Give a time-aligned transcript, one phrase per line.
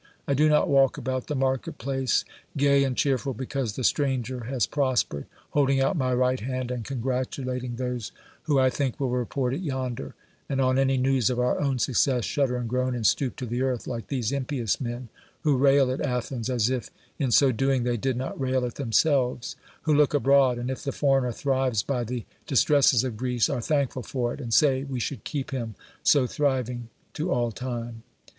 [0.27, 2.25] I do not walk about the market place
[2.57, 7.75] gay aiid cheerful because the stranger has prospered, holding out my right hand and congratulating
[7.75, 8.11] DEMOSTHENES those
[8.47, 10.15] who I think will report it yonder,
[10.49, 13.61] and on any news of our own success shudder and groan and stoop to the
[13.61, 15.09] earth, like these impious men,
[15.41, 16.89] who rail at xVthens, as if
[17.19, 20.91] in so doing they did not rail at themselves; who look abroad, and if the
[20.91, 25.23] foreigner thrives by the distresses of Greece, are thankful for it, and say we should
[25.23, 28.01] keep him so thriving to all tune.